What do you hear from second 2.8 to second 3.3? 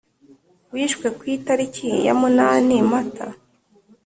mata